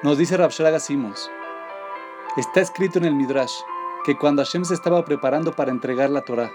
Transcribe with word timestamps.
Nos 0.00 0.16
dice 0.16 0.36
Rabshraga 0.36 0.78
Simons, 0.78 1.28
está 2.36 2.60
escrito 2.60 2.98
en 2.98 3.04
el 3.04 3.16
Midrash 3.16 3.54
que 4.04 4.16
cuando 4.16 4.44
Hashem 4.44 4.64
se 4.64 4.74
estaba 4.74 5.04
preparando 5.04 5.50
para 5.50 5.72
entregar 5.72 6.08
la 6.08 6.20
Torah, 6.20 6.52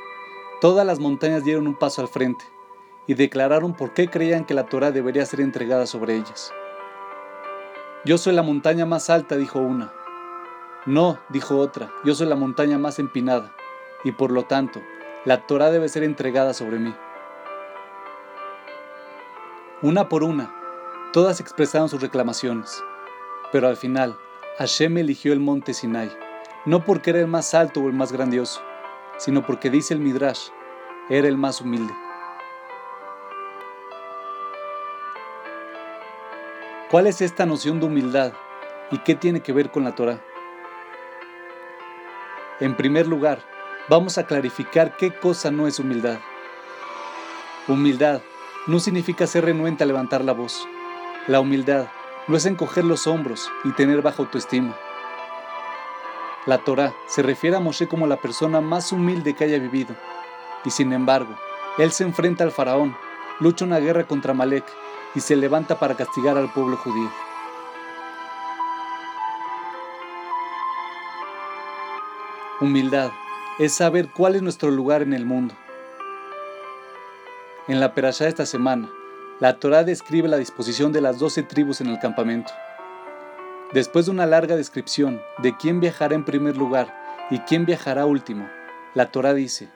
todas 0.62 0.88
las 0.88 1.02
montañas 1.02 1.44
dieron 1.44 1.68
un 1.68 1.76
paso 1.76 2.02
al 2.02 2.08
frente 2.08 2.46
y 3.06 3.16
declararon 3.16 3.74
por 3.74 3.94
qué 3.94 4.08
creían 4.08 4.46
que 4.46 4.54
la 4.54 4.68
Torah 4.68 4.92
debería 4.92 5.26
ser 5.26 5.42
entregada 5.42 5.88
sobre 5.88 6.16
ellas. 6.16 6.54
Yo 8.06 8.18
soy 8.18 8.32
la 8.34 8.44
montaña 8.44 8.86
más 8.86 9.10
alta, 9.10 9.36
dijo 9.36 9.60
una. 9.60 9.92
No, 10.86 11.20
dijo 11.28 11.58
otra, 11.58 11.92
yo 12.06 12.16
soy 12.16 12.28
la 12.28 12.38
montaña 12.38 12.78
más 12.78 12.98
empinada, 12.98 13.54
y 14.06 14.14
por 14.14 14.32
lo 14.32 14.44
tanto, 14.44 14.80
la 15.26 15.46
Torah 15.48 15.70
debe 15.70 15.90
ser 15.90 16.04
entregada 16.04 16.54
sobre 16.54 16.80
mí. 16.80 16.96
Una 19.82 20.08
por 20.08 20.24
una, 20.24 20.56
todas 21.12 21.42
expresaron 21.42 21.90
sus 21.90 22.02
reclamaciones. 22.02 22.82
Pero 23.54 23.68
al 23.68 23.78
final, 23.78 24.18
Hashem 24.58 24.98
eligió 24.98 25.32
el 25.32 25.40
monte 25.40 25.76
Sinai, 25.76 26.12
no 26.66 26.84
porque 26.84 27.12
era 27.12 27.20
el 27.20 27.28
más 27.28 27.54
alto 27.54 27.82
o 27.82 27.88
el 27.88 27.94
más 27.94 28.12
grandioso, 28.12 28.64
sino 29.20 29.46
porque 29.46 29.70
dice 29.70 29.94
el 29.94 30.00
Midrash, 30.00 30.48
era 31.08 31.28
el 31.28 31.38
más 31.38 31.62
humilde. 31.62 31.94
¿Cuál 36.90 37.06
es 37.06 37.22
esta 37.22 37.46
noción 37.46 37.80
de 37.80 37.86
humildad 37.86 38.34
y 38.90 38.98
qué 38.98 39.14
tiene 39.14 39.42
que 39.42 39.54
ver 39.54 39.70
con 39.70 39.84
la 39.84 39.94
Torah? 39.94 40.20
En 42.60 42.76
primer 42.76 43.06
lugar, 43.06 43.38
vamos 43.88 44.18
a 44.18 44.26
clarificar 44.26 44.98
qué 44.98 45.12
cosa 45.12 45.52
no 45.52 45.68
es 45.68 45.78
humildad. 45.78 46.18
Humildad 47.68 48.24
no 48.66 48.80
significa 48.80 49.28
ser 49.28 49.46
renuente 49.46 49.84
a 49.84 49.88
levantar 49.88 50.24
la 50.24 50.34
voz. 50.34 50.68
La 51.28 51.40
humildad 51.40 51.86
no 52.28 52.38
es 52.38 52.46
encoger 52.46 52.86
los 52.86 53.08
hombros 53.08 53.52
y 53.64 53.72
tener 53.72 54.02
baja 54.02 54.24
autoestima. 54.24 54.76
La 56.46 56.58
Torah 56.60 56.94
se 57.08 57.22
refiere 57.22 57.56
a 57.56 57.60
Moshe 57.60 57.88
como 57.88 58.08
la 58.08 58.18
persona 58.18 58.62
más 58.62 58.92
humilde 58.92 59.34
que 59.34 59.46
haya 59.46 59.60
vivido, 59.60 59.96
y 60.66 60.72
sin 60.72 60.94
embargo, 60.94 61.36
él 61.78 61.92
se 61.92 62.04
enfrenta 62.04 62.44
al 62.44 62.52
faraón, 62.52 62.96
lucha 63.40 63.66
una 63.66 63.80
guerra 63.80 64.06
contra 64.06 64.34
Malek 64.34 64.66
y 65.16 65.20
se 65.20 65.36
levanta 65.36 65.80
para 65.80 65.96
castigar 65.96 66.38
al 66.38 66.52
pueblo 66.52 66.78
judío. 66.78 67.10
Humildad 72.62 73.12
es 73.60 73.74
saber 73.74 74.10
cuál 74.10 74.36
es 74.36 74.42
nuestro 74.42 74.72
lugar 74.72 75.02
en 75.02 75.14
el 75.14 75.26
mundo. 75.26 75.54
En 77.68 77.80
la 77.80 77.94
perashá 77.94 78.28
esta 78.28 78.46
semana, 78.46 78.90
la 79.40 79.60
Torá 79.60 79.84
describe 79.84 80.28
la 80.28 80.38
disposición 80.38 80.92
de 80.92 81.02
las 81.02 81.20
doce 81.20 81.42
tribus 81.42 81.82
en 81.82 81.88
el 81.88 82.00
campamento. 82.00 82.54
Después 83.74 84.06
de 84.06 84.12
una 84.12 84.28
larga 84.28 84.56
descripción 84.56 85.22
de 85.40 85.58
quién 85.58 85.80
viajará 85.80 86.14
en 86.14 86.24
primer 86.24 86.56
lugar 86.56 86.94
y 87.32 87.40
quién 87.40 87.66
viajará 87.66 88.06
último, 88.06 88.48
la 88.94 89.10
Torá 89.12 89.34
dice, 89.34 89.70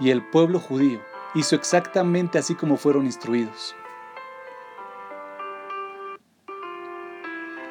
y 0.00 0.10
el 0.10 0.28
pueblo 0.30 0.58
judío 0.58 1.00
hizo 1.34 1.54
exactamente 1.54 2.38
así 2.38 2.56
como 2.56 2.76
fueron 2.76 3.04
instruidos. 3.06 3.76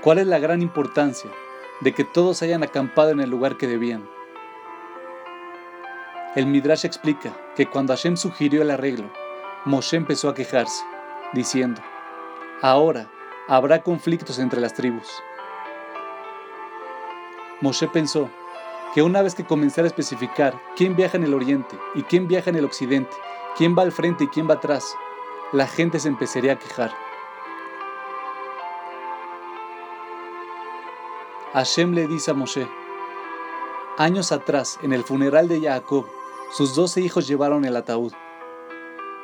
¿Cuál 0.01 0.19
es 0.19 0.27
la 0.27 0.39
gran 0.39 0.61
importancia 0.61 1.29
de 1.81 1.91
que 1.91 2.05
todos 2.05 2.41
hayan 2.41 2.63
acampado 2.63 3.09
en 3.09 3.19
el 3.19 3.29
lugar 3.29 3.57
que 3.57 3.67
debían? 3.67 4.09
El 6.35 6.45
Midrash 6.45 6.85
explica 6.85 7.35
que 7.57 7.65
cuando 7.65 7.93
Hashem 7.93 8.15
sugirió 8.15 8.61
el 8.61 8.71
arreglo, 8.71 9.11
Moshe 9.65 9.97
empezó 9.97 10.29
a 10.29 10.33
quejarse 10.33 10.81
diciendo, 11.33 11.81
ahora 12.61 13.09
habrá 13.47 13.81
conflictos 13.83 14.39
entre 14.39 14.61
las 14.61 14.73
tribus. 14.73 15.07
Moshe 17.61 17.87
pensó 17.87 18.29
que 18.93 19.01
una 19.01 19.21
vez 19.21 19.35
que 19.35 19.45
comenzara 19.45 19.85
a 19.85 19.89
especificar 19.89 20.59
quién 20.75 20.95
viaja 20.95 21.17
en 21.17 21.23
el 21.23 21.33
oriente 21.33 21.77
y 21.93 22.03
quién 22.03 22.27
viaja 22.27 22.49
en 22.49 22.55
el 22.55 22.65
occidente, 22.65 23.15
quién 23.57 23.75
va 23.77 23.83
al 23.83 23.91
frente 23.91 24.23
y 24.23 24.27
quién 24.27 24.49
va 24.49 24.55
atrás, 24.55 24.95
la 25.51 25.67
gente 25.67 25.99
se 25.99 26.07
empezaría 26.07 26.53
a 26.53 26.59
quejar. 26.59 26.91
Hashem 31.53 31.93
le 31.93 32.07
dice 32.07 32.31
a 32.31 32.33
Moshe, 32.33 32.67
años 33.97 34.31
atrás, 34.31 34.79
en 34.83 34.93
el 34.93 35.03
funeral 35.03 35.47
de 35.47 35.61
Jacob, 35.61 36.05
sus 36.51 36.75
doce 36.75 37.01
hijos 37.01 37.27
llevaron 37.27 37.65
el 37.65 37.75
ataúd. 37.75 38.13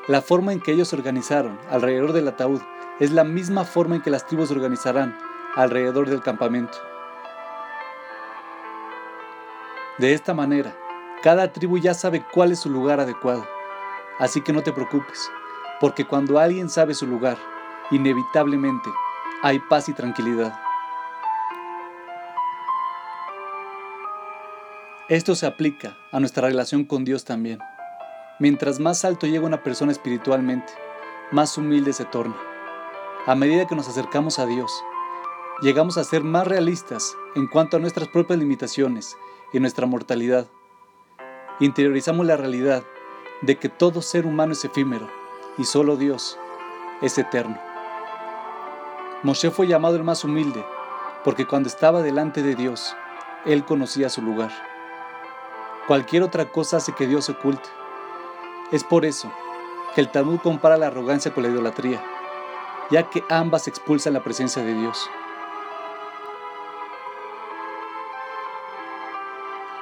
La 0.07 0.21
forma 0.21 0.53
en 0.53 0.61
que 0.61 0.71
ellos 0.71 0.89
se 0.89 0.95
organizaron 0.95 1.59
alrededor 1.71 2.13
del 2.13 2.27
ataúd 2.27 2.61
es 2.99 3.11
la 3.11 3.23
misma 3.23 3.63
forma 3.63 3.95
en 3.95 4.03
que 4.03 4.11
las 4.11 4.27
tribus 4.27 4.49
se 4.49 4.53
organizarán 4.53 5.17
alrededor 5.55 6.07
del 6.07 6.21
campamento. 6.21 6.77
De 9.97 10.13
esta 10.13 10.35
manera, 10.35 10.75
cada 11.23 11.51
tribu 11.51 11.79
ya 11.79 11.95
sabe 11.95 12.23
cuál 12.31 12.51
es 12.51 12.59
su 12.59 12.69
lugar 12.69 12.99
adecuado. 12.99 13.47
Así 14.19 14.41
que 14.41 14.53
no 14.53 14.61
te 14.61 14.71
preocupes, 14.71 15.31
porque 15.79 16.05
cuando 16.05 16.37
alguien 16.37 16.69
sabe 16.69 16.93
su 16.93 17.07
lugar, 17.07 17.37
inevitablemente 17.89 18.89
hay 19.41 19.57
paz 19.57 19.89
y 19.89 19.93
tranquilidad. 19.93 20.53
Esto 25.09 25.33
se 25.33 25.47
aplica 25.47 25.97
a 26.11 26.19
nuestra 26.19 26.47
relación 26.47 26.83
con 26.83 27.05
Dios 27.05 27.25
también. 27.25 27.59
Mientras 28.37 28.81
más 28.81 29.05
alto 29.05 29.27
llega 29.27 29.45
una 29.45 29.63
persona 29.63 29.93
espiritualmente, 29.93 30.73
más 31.31 31.57
humilde 31.57 31.93
se 31.93 32.03
torna. 32.03 32.35
A 33.25 33.33
medida 33.33 33.65
que 33.65 33.75
nos 33.75 33.87
acercamos 33.87 34.39
a 34.39 34.45
Dios, 34.45 34.69
llegamos 35.61 35.97
a 35.97 36.03
ser 36.03 36.25
más 36.25 36.45
realistas 36.45 37.15
en 37.35 37.47
cuanto 37.47 37.77
a 37.77 37.79
nuestras 37.79 38.09
propias 38.09 38.37
limitaciones 38.37 39.15
y 39.53 39.61
nuestra 39.61 39.85
mortalidad. 39.85 40.47
Interiorizamos 41.61 42.25
la 42.25 42.35
realidad 42.35 42.83
de 43.41 43.57
que 43.57 43.69
todo 43.69 44.01
ser 44.01 44.25
humano 44.25 44.51
es 44.51 44.65
efímero 44.65 45.09
y 45.57 45.63
solo 45.63 45.95
Dios 45.95 46.37
es 47.01 47.17
eterno. 47.17 47.57
Moshe 49.23 49.49
fue 49.49 49.65
llamado 49.65 49.95
el 49.95 50.03
más 50.03 50.25
humilde 50.25 50.65
porque 51.23 51.47
cuando 51.47 51.69
estaba 51.69 52.01
delante 52.01 52.43
de 52.43 52.55
Dios, 52.55 52.97
él 53.45 53.63
conocía 53.63 54.09
su 54.09 54.21
lugar. 54.21 54.51
Cualquier 55.87 56.23
otra 56.23 56.51
cosa 56.51 56.77
hace 56.77 56.91
que 56.91 57.07
Dios 57.07 57.25
se 57.25 57.31
oculte. 57.31 57.69
Es 58.71 58.83
por 58.83 59.05
eso 59.05 59.31
que 59.93 60.01
el 60.01 60.11
Talmud 60.11 60.39
compara 60.39 60.75
la 60.75 60.87
arrogancia 60.87 61.31
con 61.31 61.43
la 61.43 61.49
idolatría, 61.49 62.03
ya 62.89 63.03
que 63.09 63.23
ambas 63.29 63.67
expulsan 63.67 64.13
la 64.13 64.23
presencia 64.23 64.63
de 64.63 64.73
Dios. 64.73 65.07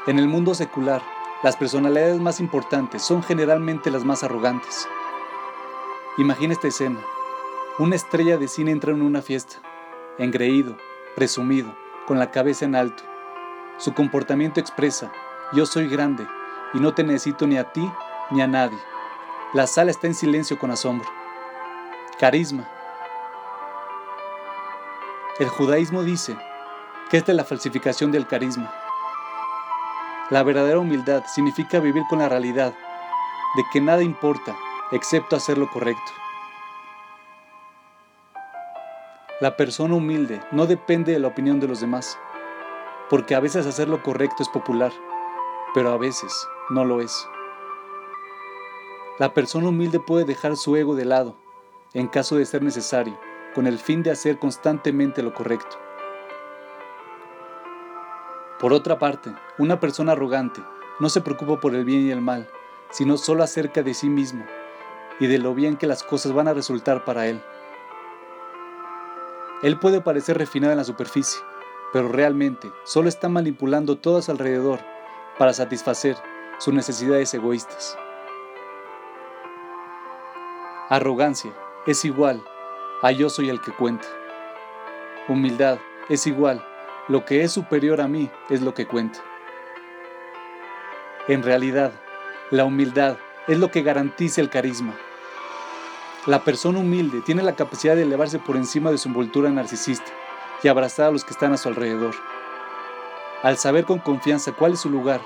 En 0.05 0.19
el 0.19 0.27
mundo 0.27 0.53
secular, 0.53 1.01
las 1.43 1.55
personalidades 1.55 2.19
más 2.19 2.41
importantes 2.41 3.01
son 3.01 3.23
generalmente 3.23 3.89
las 3.89 4.03
más 4.03 4.21
arrogantes. 4.23 4.85
Imagina 6.17 6.51
esta 6.51 6.67
escena. 6.67 6.99
Una 7.79 7.95
estrella 7.95 8.37
de 8.37 8.49
cine 8.49 8.71
entra 8.71 8.91
en 8.91 9.01
una 9.01 9.21
fiesta, 9.21 9.55
engreído, 10.17 10.75
presumido, 11.15 11.73
con 12.05 12.19
la 12.19 12.31
cabeza 12.31 12.65
en 12.65 12.75
alto. 12.75 13.03
Su 13.77 13.93
comportamiento 13.93 14.59
expresa, 14.59 15.09
yo 15.53 15.65
soy 15.65 15.87
grande 15.87 16.27
y 16.73 16.79
no 16.79 16.93
te 16.93 17.03
necesito 17.03 17.47
ni 17.47 17.57
a 17.57 17.71
ti 17.71 17.89
ni 18.33 18.41
a 18.41 18.47
nadie. 18.47 18.79
La 19.53 19.67
sala 19.67 19.91
está 19.91 20.07
en 20.07 20.15
silencio 20.15 20.57
con 20.57 20.71
asombro. 20.71 21.07
Carisma. 22.19 22.67
El 25.39 25.49
judaísmo 25.49 26.03
dice 26.03 26.35
que 27.09 27.17
esta 27.17 27.31
es 27.31 27.35
la 27.35 27.43
falsificación 27.43 28.11
del 28.11 28.27
carisma. 28.27 28.73
La 30.31 30.41
verdadera 30.41 30.79
humildad 30.79 31.23
significa 31.27 31.79
vivir 31.79 32.03
con 32.09 32.19
la 32.19 32.29
realidad 32.29 32.73
de 33.55 33.63
que 33.71 33.79
nada 33.79 34.01
importa 34.01 34.55
excepto 34.91 35.35
hacer 35.35 35.57
lo 35.59 35.69
correcto. 35.69 36.11
La 39.41 39.55
persona 39.57 39.93
humilde 39.93 40.41
no 40.51 40.65
depende 40.65 41.11
de 41.11 41.19
la 41.19 41.27
opinión 41.27 41.59
de 41.59 41.67
los 41.67 41.81
demás, 41.81 42.17
porque 43.09 43.35
a 43.35 43.39
veces 43.39 43.67
hacer 43.67 43.89
lo 43.89 44.01
correcto 44.01 44.41
es 44.41 44.49
popular, 44.49 44.91
pero 45.75 45.91
a 45.91 45.97
veces 45.97 46.33
no 46.69 46.85
lo 46.85 47.01
es. 47.01 47.27
La 49.19 49.35
persona 49.35 49.69
humilde 49.69 49.99
puede 49.99 50.25
dejar 50.25 50.57
su 50.57 50.75
ego 50.75 50.95
de 50.95 51.05
lado, 51.05 51.35
en 51.93 52.07
caso 52.07 52.35
de 52.35 52.47
ser 52.47 52.63
necesario, 52.63 53.19
con 53.53 53.67
el 53.67 53.77
fin 53.77 54.01
de 54.01 54.09
hacer 54.09 54.39
constantemente 54.39 55.21
lo 55.21 55.35
correcto. 55.35 55.77
Por 58.59 58.73
otra 58.73 58.97
parte, 58.97 59.31
una 59.59 59.79
persona 59.79 60.13
arrogante 60.13 60.63
no 60.99 61.09
se 61.09 61.21
preocupa 61.21 61.59
por 61.59 61.75
el 61.75 61.85
bien 61.85 62.07
y 62.07 62.09
el 62.09 62.21
mal, 62.21 62.49
sino 62.89 63.17
solo 63.17 63.43
acerca 63.43 63.83
de 63.83 63.93
sí 63.93 64.09
mismo 64.09 64.45
y 65.19 65.27
de 65.27 65.37
lo 65.37 65.53
bien 65.53 65.77
que 65.77 65.85
las 65.85 66.01
cosas 66.01 66.33
van 66.33 66.47
a 66.47 66.55
resultar 66.55 67.05
para 67.05 67.27
él. 67.27 67.39
Él 69.61 69.77
puede 69.77 70.01
parecer 70.01 70.39
refinado 70.39 70.71
en 70.71 70.79
la 70.79 70.83
superficie, 70.85 71.39
pero 71.91 72.07
realmente 72.07 72.71
solo 72.83 73.09
está 73.09 73.29
manipulando 73.29 73.99
todo 73.99 74.17
a 74.17 74.31
alrededor 74.31 74.79
para 75.37 75.53
satisfacer 75.53 76.17
sus 76.57 76.73
necesidades 76.73 77.31
egoístas. 77.35 77.95
Arrogancia 80.89 81.53
es 81.87 82.03
igual 82.03 82.43
a 83.01 83.11
yo 83.13 83.29
soy 83.29 83.49
el 83.49 83.61
que 83.61 83.71
cuenta. 83.71 84.05
Humildad 85.29 85.79
es 86.09 86.27
igual, 86.27 86.61
lo 87.07 87.23
que 87.23 87.41
es 87.43 87.53
superior 87.53 88.01
a 88.01 88.09
mí 88.09 88.29
es 88.49 88.61
lo 88.61 88.73
que 88.73 88.85
cuenta. 88.85 89.19
En 91.29 91.41
realidad, 91.41 91.93
la 92.51 92.65
humildad 92.65 93.15
es 93.47 93.59
lo 93.59 93.71
que 93.71 93.81
garantiza 93.81 94.41
el 94.41 94.49
carisma. 94.49 94.93
La 96.25 96.43
persona 96.43 96.79
humilde 96.79 97.21
tiene 97.21 97.43
la 97.43 97.55
capacidad 97.55 97.95
de 97.95 98.01
elevarse 98.01 98.37
por 98.39 98.57
encima 98.57 98.91
de 98.91 98.97
su 98.97 99.07
envoltura 99.07 99.49
narcisista 99.49 100.11
y 100.63 100.67
abrazar 100.67 101.07
a 101.07 101.11
los 101.11 101.23
que 101.23 101.31
están 101.31 101.53
a 101.53 101.57
su 101.57 101.69
alrededor. 101.69 102.13
Al 103.41 103.57
saber 103.57 103.85
con 103.85 103.99
confianza 103.99 104.51
cuál 104.51 104.73
es 104.73 104.81
su 104.81 104.89
lugar, 104.89 105.21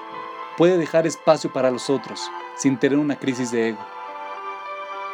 puede 0.56 0.78
dejar 0.78 1.08
espacio 1.08 1.52
para 1.52 1.72
los 1.72 1.90
otros 1.90 2.30
sin 2.56 2.78
tener 2.78 3.00
una 3.00 3.18
crisis 3.18 3.50
de 3.50 3.70
ego. 3.70 3.97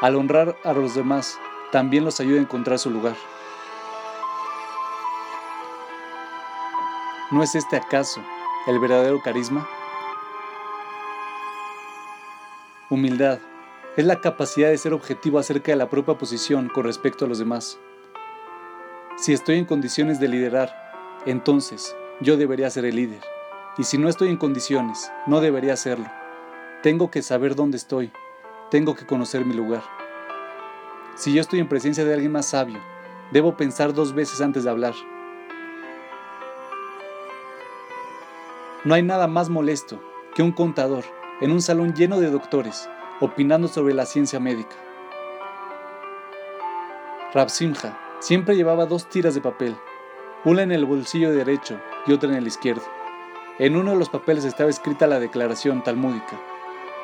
Al 0.01 0.15
honrar 0.15 0.57
a 0.63 0.73
los 0.73 0.95
demás, 0.95 1.39
también 1.71 2.05
los 2.05 2.19
ayuda 2.19 2.39
a 2.39 2.43
encontrar 2.43 2.79
su 2.79 2.89
lugar. 2.89 3.15
¿No 7.31 7.41
es 7.41 7.55
este 7.55 7.77
acaso 7.77 8.21
el 8.67 8.79
verdadero 8.79 9.21
carisma? 9.21 9.67
Humildad 12.89 13.39
es 13.97 14.05
la 14.05 14.21
capacidad 14.21 14.69
de 14.69 14.77
ser 14.77 14.93
objetivo 14.93 15.39
acerca 15.39 15.71
de 15.71 15.77
la 15.77 15.89
propia 15.89 16.17
posición 16.17 16.69
con 16.69 16.83
respecto 16.83 17.25
a 17.25 17.27
los 17.27 17.39
demás. 17.39 17.79
Si 19.17 19.33
estoy 19.33 19.57
en 19.57 19.65
condiciones 19.65 20.19
de 20.19 20.27
liderar, 20.27 20.73
entonces 21.25 21.95
yo 22.19 22.37
debería 22.37 22.69
ser 22.69 22.85
el 22.85 22.97
líder. 22.97 23.21
Y 23.77 23.83
si 23.83 23.97
no 23.97 24.09
estoy 24.09 24.29
en 24.29 24.37
condiciones, 24.37 25.11
no 25.25 25.41
debería 25.41 25.75
serlo. 25.75 26.05
Tengo 26.83 27.09
que 27.09 27.21
saber 27.21 27.55
dónde 27.55 27.77
estoy. 27.77 28.11
Tengo 28.73 28.95
que 28.95 29.05
conocer 29.05 29.45
mi 29.45 29.53
lugar. 29.53 29.83
Si 31.13 31.31
yo 31.31 31.41
estoy 31.41 31.59
en 31.59 31.69
presencia 31.69 32.05
de 32.05 32.11
alguien 32.15 32.31
más 32.31 32.47
sabio, 32.47 32.79
debo 33.29 33.55
pensar 33.55 33.93
dos 33.93 34.15
veces 34.15 34.41
antes 34.41 34.63
de 34.63 34.71
hablar. 34.71 34.95
No 38.83 38.95
hay 38.95 39.03
nada 39.03 39.27
más 39.27 39.51
molesto 39.51 40.01
que 40.33 40.41
un 40.41 40.51
contador 40.51 41.03
en 41.39 41.51
un 41.51 41.61
salón 41.61 41.93
lleno 41.93 42.19
de 42.19 42.31
doctores 42.31 42.89
opinando 43.19 43.67
sobre 43.67 43.93
la 43.93 44.07
ciencia 44.07 44.39
médica. 44.39 44.75
Rab 47.31 47.51
Simha 47.51 47.99
siempre 48.21 48.55
llevaba 48.55 48.87
dos 48.87 49.07
tiras 49.07 49.35
de 49.35 49.41
papel, 49.41 49.77
una 50.45 50.63
en 50.63 50.71
el 50.71 50.85
bolsillo 50.85 51.31
derecho 51.31 51.79
y 52.07 52.13
otra 52.13 52.29
en 52.29 52.37
el 52.37 52.47
izquierdo. 52.47 52.81
En 53.59 53.75
uno 53.75 53.91
de 53.91 53.97
los 53.97 54.09
papeles 54.09 54.45
estaba 54.45 54.71
escrita 54.71 55.05
la 55.05 55.19
declaración 55.19 55.83
talmúdica, 55.83 56.41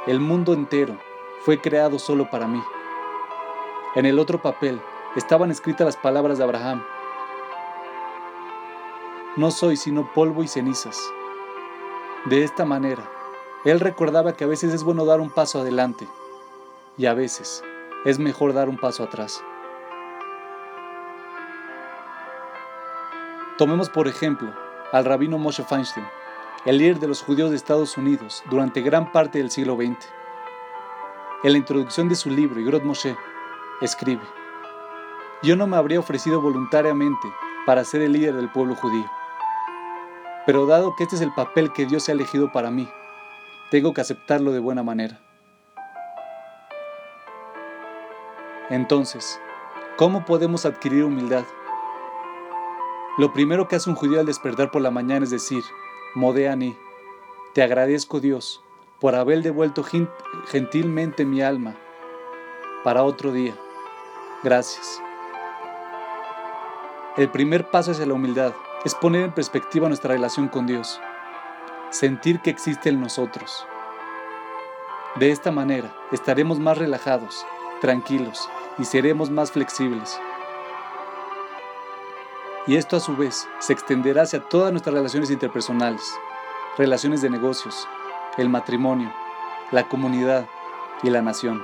el 0.07 0.19
mundo 0.19 0.56
entero 0.56 0.98
fue 1.42 1.60
creado 1.60 2.00
solo 2.00 2.30
para 2.30 2.48
mí. 2.48 2.62
En 3.96 4.06
el 4.06 4.20
otro 4.20 4.42
papel 4.42 4.82
estaban 5.16 5.52
escritas 5.52 5.86
las 5.86 5.98
palabras 5.98 6.38
de 6.38 6.44
Abraham, 6.44 6.84
no 9.36 9.52
soy 9.52 9.78
sino 9.78 10.12
polvo 10.14 10.44
y 10.44 10.48
cenizas. 10.48 11.00
De 12.26 12.44
esta 12.44 12.66
manera, 12.66 13.10
él 13.64 13.80
recordaba 13.80 14.34
que 14.34 14.44
a 14.44 14.48
veces 14.48 14.74
es 14.74 14.84
bueno 14.84 15.06
dar 15.06 15.22
un 15.22 15.30
paso 15.30 15.62
adelante 15.62 16.08
y 16.98 17.06
a 17.06 17.14
veces 17.14 17.64
es 18.04 18.20
mejor 18.20 18.54
dar 18.54 18.68
un 18.68 18.78
paso 18.78 19.04
atrás. 19.04 19.42
Tomemos 23.58 23.90
por 23.90 24.08
ejemplo 24.08 24.54
al 24.92 25.06
rabino 25.06 25.38
Moshe 25.38 25.64
Feinstein, 25.64 26.06
el 26.66 26.78
líder 26.78 27.00
de 27.00 27.08
los 27.08 27.22
judíos 27.22 27.50
de 27.52 27.56
Estados 27.56 27.98
Unidos 27.98 28.44
durante 28.50 28.82
gran 28.82 29.12
parte 29.12 29.38
del 29.38 29.52
siglo 29.52 29.76
XX. 29.76 30.19
En 31.42 31.54
la 31.54 31.58
introducción 31.58 32.10
de 32.10 32.16
su 32.16 32.30
libro, 32.30 32.60
Igrot 32.60 32.84
Moshe, 32.84 33.16
escribe, 33.80 34.22
Yo 35.42 35.56
no 35.56 35.68
me 35.68 35.78
habría 35.78 36.02
ofrecido 36.02 36.42
voluntariamente 36.42 37.32
para 37.66 37.86
ser 37.86 38.02
el 38.02 38.12
líder 38.12 38.36
del 38.36 38.52
pueblo 38.52 38.76
judío, 38.76 39.10
pero 40.46 40.66
dado 40.66 40.94
que 40.98 41.04
este 41.04 41.16
es 41.16 41.22
el 41.22 41.34
papel 41.34 41.72
que 41.72 41.86
Dios 41.86 42.10
ha 42.10 42.12
elegido 42.12 42.52
para 42.52 42.72
mí, 42.72 42.90
tengo 43.72 43.94
que 43.94 44.02
aceptarlo 44.02 44.52
de 44.52 44.60
buena 44.60 44.84
manera. 44.84 45.22
Entonces, 48.70 49.40
¿cómo 49.96 50.26
podemos 50.26 50.66
adquirir 50.66 51.06
humildad? 51.06 51.46
Lo 53.18 53.32
primero 53.32 53.70
que 53.70 53.78
hace 53.78 53.90
un 53.90 53.96
judío 53.96 54.20
al 54.20 54.26
despertar 54.26 54.72
por 54.72 54.82
la 54.82 54.92
mañana 54.92 55.24
es 55.24 55.32
decir, 55.32 55.64
Modeani, 56.16 56.78
te 57.54 57.64
agradezco 57.64 58.20
Dios 58.20 58.62
por 59.00 59.16
haber 59.16 59.42
devuelto 59.42 59.84
gentilmente 60.48 61.25
mi 61.25 61.42
alma 61.42 61.75
para 62.84 63.04
otro 63.04 63.31
día. 63.31 63.54
Gracias. 64.44 65.01
El 67.18 67.30
primer 67.30 67.69
paso 67.69 67.92
hacia 67.92 68.06
la 68.06 68.13
humildad 68.13 68.54
es 68.86 68.96
poner 68.96 69.25
en 69.25 69.34
perspectiva 69.34 69.88
nuestra 69.88 70.13
relación 70.13 70.48
con 70.48 70.68
Dios 70.68 71.00
sentir 71.92 72.40
que 72.40 72.51
existe 72.51 72.90
en 72.90 73.01
nosotros. 73.01 73.66
De 75.16 75.31
esta 75.31 75.52
manera 75.52 75.92
estaremos 76.12 76.60
más 76.60 76.78
relajados, 76.78 77.45
tranquilos 77.81 78.48
y 78.78 78.86
seremos 78.86 79.31
más 79.31 79.52
flexibles. 79.52 80.19
Y 82.68 82.75
esto 82.75 82.98
a 82.98 83.00
su 83.00 83.16
vez 83.16 83.48
se 83.60 83.74
extenderá 83.74 84.24
hacia 84.24 84.42
todas 84.42 84.72
nuestras 84.72 84.94
relaciones 84.94 85.31
interpersonales, 85.31 86.13
relaciones 86.78 87.22
de 87.22 87.31
negocios, 87.31 87.88
el 88.40 88.48
matrimonio, 88.48 89.12
la 89.72 89.90
comunidad 89.90 90.48
y 91.04 91.10
la 91.10 91.22
nación. 91.22 91.62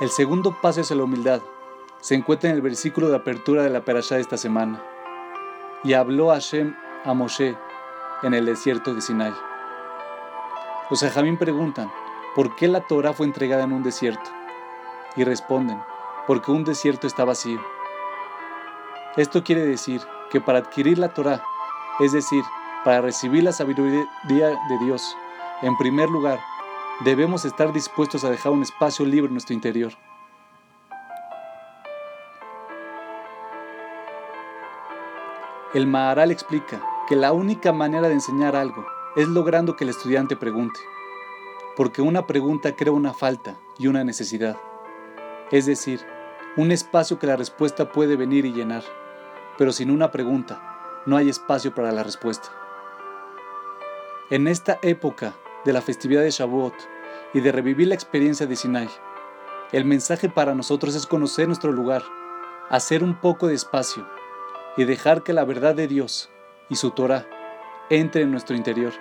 El 0.00 0.08
segundo 0.08 0.56
paso 0.62 0.80
hacia 0.80 0.96
la 0.96 1.04
humildad 1.04 1.42
se 2.00 2.14
encuentra 2.14 2.48
en 2.48 2.56
el 2.56 2.62
versículo 2.62 3.10
de 3.10 3.16
apertura 3.16 3.62
de 3.62 3.68
la 3.68 3.82
perashá 3.82 4.14
de 4.14 4.22
esta 4.22 4.38
semana. 4.38 4.82
Y 5.84 5.92
habló 5.92 6.28
Hashem 6.28 6.74
a 7.04 7.12
Moshe 7.12 7.54
en 8.22 8.32
el 8.32 8.46
desierto 8.46 8.94
de 8.94 9.02
Sinai. 9.02 9.34
Los 10.88 11.02
ajamín 11.02 11.36
preguntan, 11.36 11.92
¿por 12.34 12.56
qué 12.56 12.66
la 12.66 12.80
Torah 12.80 13.12
fue 13.12 13.26
entregada 13.26 13.64
en 13.64 13.74
un 13.74 13.82
desierto? 13.82 14.30
Y 15.16 15.24
responden, 15.24 15.82
porque 16.26 16.50
un 16.50 16.64
desierto 16.64 17.06
está 17.06 17.26
vacío. 17.26 17.60
Esto 19.18 19.44
quiere 19.44 19.66
decir 19.66 20.00
que 20.30 20.40
para 20.40 20.60
adquirir 20.60 20.98
la 20.98 21.12
Torah, 21.12 21.42
es 22.00 22.12
decir, 22.12 22.42
para 22.86 23.00
recibir 23.00 23.42
la 23.42 23.50
sabiduría 23.50 24.06
de 24.68 24.78
Dios, 24.78 25.16
en 25.60 25.76
primer 25.76 26.08
lugar, 26.08 26.38
debemos 27.04 27.44
estar 27.44 27.72
dispuestos 27.72 28.22
a 28.22 28.30
dejar 28.30 28.52
un 28.52 28.62
espacio 28.62 29.04
libre 29.04 29.26
en 29.26 29.32
nuestro 29.32 29.54
interior. 29.54 29.92
El 35.74 35.88
Maharal 35.88 36.30
explica 36.30 36.80
que 37.08 37.16
la 37.16 37.32
única 37.32 37.72
manera 37.72 38.06
de 38.06 38.14
enseñar 38.14 38.54
algo 38.54 38.86
es 39.16 39.26
logrando 39.26 39.74
que 39.74 39.82
el 39.82 39.90
estudiante 39.90 40.36
pregunte, 40.36 40.78
porque 41.76 42.02
una 42.02 42.28
pregunta 42.28 42.76
crea 42.76 42.92
una 42.92 43.12
falta 43.12 43.56
y 43.80 43.88
una 43.88 44.04
necesidad, 44.04 44.56
es 45.50 45.66
decir, 45.66 46.06
un 46.56 46.70
espacio 46.70 47.18
que 47.18 47.26
la 47.26 47.34
respuesta 47.34 47.90
puede 47.90 48.14
venir 48.14 48.44
y 48.46 48.52
llenar, 48.52 48.84
pero 49.58 49.72
sin 49.72 49.90
una 49.90 50.12
pregunta 50.12 51.02
no 51.04 51.16
hay 51.16 51.28
espacio 51.28 51.74
para 51.74 51.90
la 51.90 52.04
respuesta. 52.04 52.48
En 54.28 54.48
esta 54.48 54.80
época 54.82 55.36
de 55.64 55.72
la 55.72 55.80
festividad 55.80 56.22
de 56.22 56.32
Shavuot 56.32 56.74
y 57.32 57.38
de 57.38 57.52
revivir 57.52 57.86
la 57.86 57.94
experiencia 57.94 58.44
de 58.44 58.56
Sinai, 58.56 58.88
el 59.70 59.84
mensaje 59.84 60.28
para 60.28 60.52
nosotros 60.52 60.96
es 60.96 61.06
conocer 61.06 61.46
nuestro 61.46 61.70
lugar, 61.70 62.02
hacer 62.68 63.04
un 63.04 63.20
poco 63.20 63.46
de 63.46 63.54
espacio 63.54 64.04
y 64.76 64.84
dejar 64.84 65.22
que 65.22 65.32
la 65.32 65.44
verdad 65.44 65.76
de 65.76 65.86
Dios 65.86 66.28
y 66.68 66.74
su 66.74 66.90
Torah 66.90 67.24
entre 67.88 68.22
en 68.22 68.32
nuestro 68.32 68.56
interior. 68.56 68.92